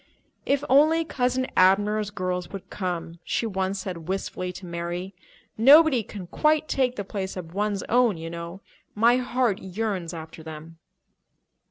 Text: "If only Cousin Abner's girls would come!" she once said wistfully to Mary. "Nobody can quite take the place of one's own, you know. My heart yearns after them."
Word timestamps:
"If 0.47 0.63
only 0.67 1.05
Cousin 1.05 1.45
Abner's 1.55 2.09
girls 2.09 2.49
would 2.49 2.71
come!" 2.71 3.19
she 3.23 3.45
once 3.45 3.81
said 3.81 4.07
wistfully 4.09 4.51
to 4.53 4.65
Mary. 4.65 5.13
"Nobody 5.59 6.01
can 6.01 6.25
quite 6.25 6.67
take 6.67 6.95
the 6.95 7.03
place 7.03 7.37
of 7.37 7.53
one's 7.53 7.83
own, 7.83 8.17
you 8.17 8.31
know. 8.31 8.61
My 8.95 9.17
heart 9.17 9.59
yearns 9.61 10.11
after 10.11 10.41
them." 10.41 10.79